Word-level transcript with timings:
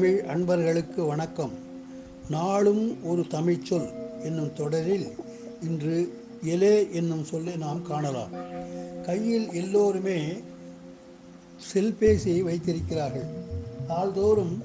தமிழ் 0.00 0.24
அன்பர்களுக்கு 0.24 1.04
வணக்கம். 1.04 1.50
நாளும் 2.30 3.04
ஒரு 3.04 3.22
தமிழ்ச்சொல் 3.22 3.88
என்னும் 4.22 4.52
தொடரில் 4.52 5.06
இன்று 5.62 6.22
எலே 6.44 6.90
என்னும் 6.90 7.24
சொல்லை 7.24 7.56
நாம் 7.56 7.82
காணலாம். 7.82 8.28
கையில் 9.02 9.52
எல்லோருமே 9.52 10.32
செல்பேசியை 11.72 12.42
வைத்திருக்கிறார்கள். 12.42 13.26
நாள்தோறும் 13.88 14.62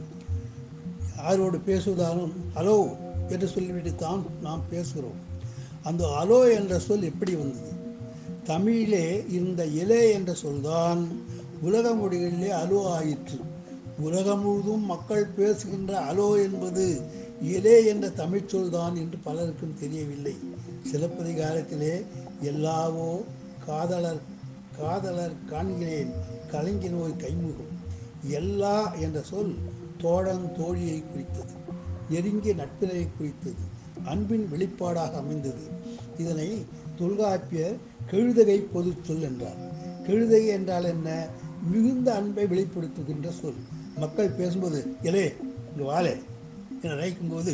யாரோடு 1.18 1.60
பேசுவதாலும் 1.68 2.32
ஹலோ 2.56 2.96
என்று 3.30 3.48
சொல்லிவிட்டு 3.48 3.96
தான் 3.96 4.26
நாம் 4.42 4.64
பேசுகிறோம். 4.72 5.20
அந்த 5.84 6.06
அலோ 6.24 6.56
என்ற 6.56 6.80
சொல் 6.80 7.02
எப்படி 7.02 7.36
வந்தது? 7.36 7.72
தமிழிலே 8.44 9.24
இருந்த 9.28 9.66
இலே 9.66 10.12
என்ற 10.12 10.34
சொல்தான் 10.34 11.22
உலக 11.62 11.92
மொழிகளிலே 11.92 12.52
அலோ 12.64 12.84
ஆயிற்று. 12.86 13.54
உலகம் 14.00 14.42
முழுதும் 14.42 14.86
மக்கள் 14.86 15.26
பேசுகின்ற 15.26 16.14
அலோ 16.14 16.44
என்பது 16.44 17.02
இலே 17.42 17.86
என்ற 17.86 18.08
தமிழ்ச்சொல்தான் 18.08 18.94
என்று 18.94 19.18
பலருக்கும் 19.24 19.78
தெரியவில்லை. 19.80 20.36
சிலப்பதிகாரத்திலே 20.92 22.06
எல்லாவோ 22.42 23.24
காதலர் 23.66 24.22
காதலர் 24.78 25.34
காண்கிறேன் 25.50 26.12
கலைஞனோய் 26.52 27.22
கைமுகம். 27.22 27.74
எல்லா 28.24 28.94
என்ற 28.96 29.22
சொல் 29.22 29.56
தோழன் 29.98 30.52
தோழியை 30.58 31.04
குறித்தது 31.12 31.54
நெருங்கிய 32.10 32.56
நட்பினை 32.56 33.08
குறித்தது 33.18 33.64
அன்பின் 34.06 34.50
வெளிப்பாடாக 34.52 35.12
அமைந்தது. 35.12 35.64
இதனை 36.18 36.66
தொல்காப்பியர் 36.98 37.76
கெழுதகை 38.12 38.66
பொது 38.74 38.94
சொல் 39.02 39.22
என்றார். 39.22 39.58
கெழுதகை 40.08 40.48
என்றால் 40.48 40.84
என்ன? 40.84 41.28
மிகுந்த 41.72 42.16
அன்பை 42.16 42.44
வெளிப்படுத்துகின்ற 42.46 43.30
சொல். 43.30 43.62
மக்கள் 44.04 44.38
பேசும்போது 44.40 44.80
எலே 45.10 45.26
இங்கே 45.70 45.86
வாழே 45.92 46.14
என 46.82 46.94
அழைக்கும்போது 46.96 47.54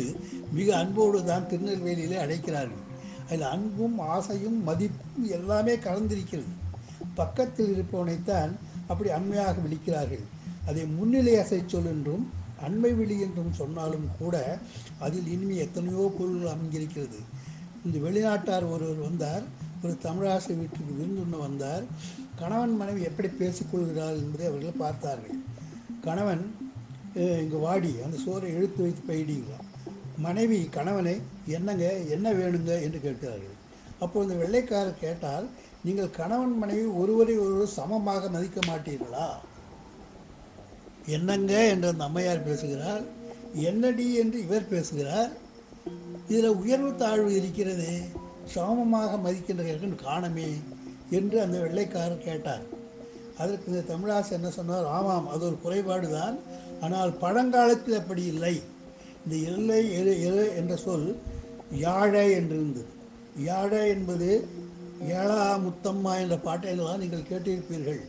மிக 0.56 0.68
அன்போடு 0.80 1.18
தான் 1.30 1.46
திருநெல்வேலியிலே 1.50 2.18
அழைக்கிறார்கள். 2.24 2.82
அதில் 3.26 3.46
அன்பும் 3.54 3.96
ஆசையும் 4.14 4.58
மதிப்பும் 4.68 5.26
எல்லாமே 5.38 5.74
கலந்திருக்கிறது. 5.86 6.52
பக்கத்தில் 7.20 7.72
இருப்பவனைத்தான் 7.74 8.52
அப்படி 8.90 9.10
அண்மையாக 9.18 9.56
விழிக்கிறார்கள். 9.66 10.24
அதை 10.68 10.82
முன்னிலை 10.96 11.34
அசை 11.42 11.60
சொல் 11.72 11.90
என்றும் 11.92 12.24
அண்மை 12.66 12.90
விழி 12.98 13.16
என்றும் 13.26 13.52
சொன்னாலும் 13.60 14.08
கூட 14.18 14.36
அதில் 15.06 15.30
இனிமே 15.34 15.56
எத்தனையோ 15.64 16.04
பொருள் 16.18 16.52
அமைஞ்சிருக்கிறது 16.52 17.20
இந்த 17.86 17.96
வெளிநாட்டார் 18.04 18.66
ஒருவர் 18.74 19.00
வந்தார். 19.08 19.44
ஒரு 19.82 19.94
தமிழாசை 20.04 20.54
வீட்டுக்கு 20.58 20.92
விருந்துண்ண 20.98 21.36
வந்தார். 21.46 21.84
கணவன் 22.40 22.76
மனைவி 22.80 23.02
எப்படி 23.08 23.28
பேசிக்கொள்கிறார்கள் 23.40 24.22
என்பதை 24.24 24.46
அவர்கள் 24.50 24.82
பார்த்தார்கள். 24.84 25.38
கணவன் 26.04 26.54
இங்கே 27.14 27.56
வாடி 27.56 27.94
அந்த 28.04 28.16
சோறை 28.26 28.44
இழுத்து 28.44 28.82
வைத்து 28.82 29.12
பயிடிங்களாம் 29.12 29.68
மனைவி 30.16 30.68
கணவனை 30.70 31.20
என்னங்க 31.46 31.94
என்ன 31.94 32.32
வேணுங்க? 32.32 32.82
என்று 32.82 33.00
கேட்கிறார்கள். 33.00 33.56
அப்போது 33.98 34.24
இந்த 34.26 34.36
வெள்ளைக்காரர் 34.44 35.00
கேட்டால் 35.00 35.48
நீங்கள் 35.84 36.10
கணவன் 36.10 36.58
மனைவி 36.58 36.84
ஒருவரை 36.84 37.38
ஒருவர் 37.38 37.66
சமமாக 37.66 38.28
மதிக்க 38.28 38.60
மாட்டீர்களா? 38.60 39.28
என்னங்க? 41.06 41.68
என்று 41.68 41.88
அந்த 41.88 42.04
அம்மையார் 42.04 42.44
பேசுகிறார். 42.44 43.02
என்னடி? 43.54 44.14
என்று 44.14 44.42
இவர் 44.42 44.68
பேசுகிறார். 44.68 45.32
இதில் 46.28 46.58
உயர்வு 46.62 46.96
தாழ்வு 46.96 47.34
இருக்கிறது. 47.34 48.00
சமமாக 48.44 49.16
மதிக்கின்ற 49.16 49.94
காணமே 49.94 50.50
என்று 51.10 51.40
அந்த 51.40 51.58
வெள்ளைக்காரர் 51.58 52.18
கேட்டார். 52.18 52.80
அதற்கு 53.40 53.70
இந்த 53.72 53.82
தமிழாசு 53.92 54.30
என்ன 54.38 54.48
சொன்னார்? 54.50 54.86
ஆமாம் 54.96 55.28
அது 55.28 55.42
ஒரு 55.48 55.56
குறைபாடு 55.62 56.08
தான் 56.18 56.36
ஆனால் 56.80 57.12
பழங்காலத்தில் 57.24 57.98
அப்படி 58.00 58.22
இல்லை. 58.32 58.54
இந்த 59.24 59.36
எல்லை 59.50 59.80
எழு 59.98 60.14
எரு 60.28 60.44
என்ற 60.60 60.76
சொல் 60.76 61.06
யாழை 61.86 62.24
என்றிருந்தது. 62.38 62.90
யாழை 63.50 63.82
என்பது 63.88 64.30
ஏழா 65.20 65.44
முத்தம்மா 65.66 66.12
என்ற 66.22 66.36
பாட்டையெல்லாம் 66.46 67.02
நீங்கள் 67.02 67.28
கேட்டிருப்பீர்கள். 67.30 68.00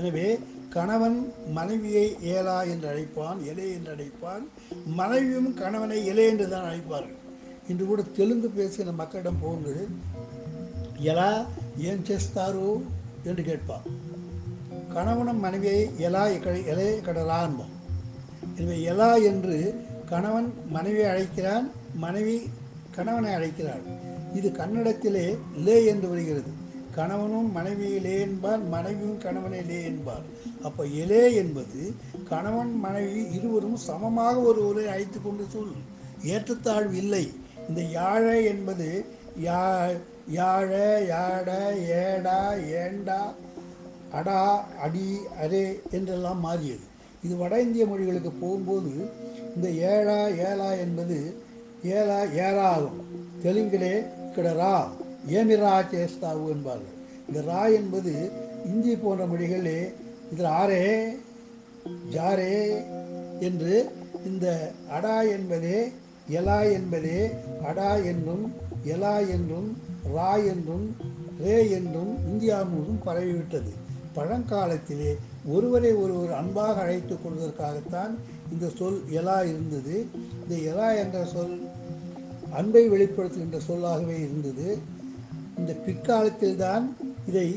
எனவே 0.00 0.38
கணவன் 0.76 1.18
மனைவியை 1.56 2.06
ஏலா 2.36 2.62
என்று 2.72 2.88
அழைப்பான் 2.92 3.38
எலே 3.50 3.66
என்று 3.76 3.92
அழைப்பான். 3.94 4.44
மனைவியும் 5.00 5.50
கணவனை 5.54 5.98
எலே 6.12 6.24
என்று 6.32 6.48
தான் 6.48 6.66
அழைப்பார்கள். 6.70 7.20
இன்று 7.68 7.84
கூட 7.86 8.02
தெலுங்கு 8.02 8.50
பேசின 8.56 8.94
மக்களிடம் 9.02 9.40
போகும்போது 9.42 9.88
எலா 11.10 11.30
ஏன் 11.90 12.04
சேஸ்தாரோ? 12.10 12.68
என்று 13.28 13.42
கேட்பான். 13.42 13.84
கணவனும் 14.94 15.40
மனைவியை 15.44 15.80
எலா 15.98 16.24
எலே 16.72 16.88
கடலா 17.06 17.38
என்போம். 17.46 17.72
எனவே 18.56 18.76
எலா 18.90 19.10
என்று 19.30 19.56
கணவன் 20.10 20.48
மனைவியை 20.70 21.08
அழைக்கிறான் 21.10 21.66
மனைவி 22.04 22.36
கணவனை 22.96 23.30
அழைக்கிறாள். 23.34 23.84
இது 24.38 24.48
கன்னடத்திலே 24.58 25.26
லே 25.66 25.76
என்று 25.92 26.08
வருகிறது. 26.08 26.50
கணவனும் 26.96 27.48
மனைவியை 27.52 27.98
லே 28.00 28.14
என்பார் 28.20 28.62
மனைவியும் 28.74 29.18
கணவனை 29.18 29.60
லே 29.70 29.78
என்பார். 29.84 30.26
அப்போ 30.62 30.82
எலே 31.02 31.24
என்பது 31.34 31.80
கணவன் 32.28 32.72
மனைவி 32.84 33.22
இருவரும் 33.32 33.78
சமமாக 33.88 34.36
ஒரு 34.48 34.60
ஒருவரை 34.66 34.90
அழைத்து 34.92 35.18
கொண்டு 35.22 35.46
சொல். 35.52 35.74
ஏற்றத்தாழ்வு 36.34 36.96
இல்லை. 36.96 37.24
இந்த 37.68 37.80
யாழை 37.98 38.38
என்பது 38.44 38.88
யா 39.48 39.64
யாழ 40.38 40.70
யாட 41.06 41.50
ஏடா 42.02 42.38
ஏண்டா 42.82 43.20
அடா 44.18 44.40
அடி 44.84 45.06
அரே 45.42 45.64
என்றெல்லாம் 45.96 46.40
மாறியது. 46.46 46.84
இது 47.24 47.34
வட 47.42 47.54
இந்திய 47.66 47.84
மொழிகளுக்கு 47.90 48.32
போகும்போது 48.40 48.92
இந்த 49.54 49.66
ஏழா 49.92 50.20
ஏழா 50.48 50.70
என்பது 50.84 51.18
ஏழா 51.96 52.18
ஏறா 52.44 52.66
ஆகும் 52.76 53.00
தெலுங்கிலே 53.44 53.94
கிடரா 54.36 54.74
ஏமிரா 55.38 55.74
சேஸ்தாவு 55.92 56.44
என்பார்கள். 56.54 56.96
இந்த 57.28 57.40
ரா 57.50 57.62
என்பது 57.78 58.12
இந்தி 58.70 58.94
போன்ற 58.96 59.22
மொழிகளே 59.26 59.78
இதில் 60.32 60.50
ஆரே 60.60 60.82
ஜாரே 62.14 62.56
என்று 63.48 63.74
இந்த 64.28 64.46
அடா 64.96 65.16
என்பதே 65.36 65.78
எலா 66.38 66.58
என்பதே 66.78 67.18
அடா 67.68 67.90
என்றும் 68.12 68.44
எலா 68.94 69.16
என்றும் 69.36 69.68
ரா 70.16 70.32
என்றும் 70.52 70.86
ரே 71.44 71.56
என்றும் 71.78 72.12
இந்தியா 72.30 72.58
முழுவதும் 72.70 73.02
பரவிவிட்டது. 73.06 73.72
பழங்காலத்திலே 74.16 75.12
ஒருவரை 75.46 75.92
ஒருவர் 75.92 76.32
அன்பாக 76.32 76.80
அழைத்துக் 76.80 77.22
கொள்வதற்காகத்தான் 77.24 78.12
இந்த 78.52 78.66
சொல் 78.78 79.00
எலா 79.10 79.38
இருந்தது. 79.52 79.96
இந்த 80.42 80.54
எலா 80.70 80.88
என்ற 81.02 81.24
சொல் 81.24 81.56
அன்பை 82.52 82.82
வெளிப்படுத்துகின்ற 82.90 83.58
சொல்லாகவே 83.68 84.16
இருந்தது. 84.18 84.78
இந்த 85.58 85.72
பிற்காலத்தில்தான் 85.86 86.84
இதை 87.28 87.48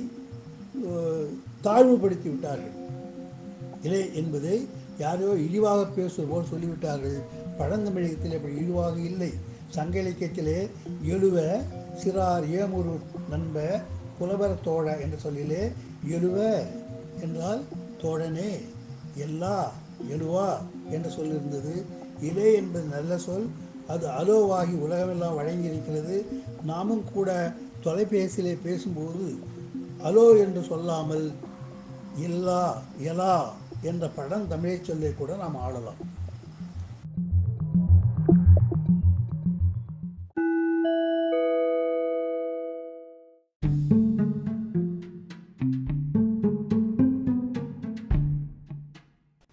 தாழ்வுபடுத்தி 1.63 2.28
விட்டார்கள். 2.32 2.76
இலை 3.82 4.02
என்பதை 4.16 4.58
யாரோ 4.97 5.29
இழிவாக 5.47 5.82
பேசுவது 5.85 6.28
போல் 6.34 6.52
சொல்லிவிட்டார்கள். 6.53 7.17
பழந்தமிழகத்தில் 7.59 8.35
அப்படி 8.37 8.55
இழிவாக 8.55 8.96
இல்லை. 8.99 9.32
சங்க 9.76 9.96
இலக்கியத்திலே 9.99 10.59
எழுவ 11.14 11.37
சிறார் 12.02 12.46
ஏமுரு 12.59 12.93
நண்ப 13.29 13.82
புலவர 14.20 14.52
தோழ 14.66 14.85
என்ற 15.03 15.17
சொல்லிலே 15.17 15.61
எழுவ 16.16 16.38
என்றால் 17.22 17.62
தோழனே 18.02 18.52
எல்லா 19.16 19.72
எழுவா 20.09 20.50
என்ற 20.90 21.09
சொல்லியிருந்தது 21.09 21.74
இலே 22.22 22.54
என்பது 22.54 22.86
நல்ல 22.86 23.18
சொல். 23.18 23.48
அது 23.88 24.06
அலோவாகி 24.08 24.76
உலகமெல்லாம் 24.78 25.38
வழங்கியிருக்கிறது. 25.40 26.16
நாமும் 26.64 27.04
கூட 27.14 27.30
தொலைபேசியிலே 27.84 28.58
பேசும்போது 28.64 29.26
அலோ 30.04 30.26
என்று 30.40 30.62
சொல்லாமல் 30.62 31.32
இல்லா 32.18 32.62
எலா 33.04 33.36
என்ற 33.82 34.09
படம் 34.09 34.48
தமிழை 34.48 34.80
சொல்லை 34.82 35.14
கூட 35.14 35.36
நாம் 35.36 35.56
ஆடலாம். 35.56 36.02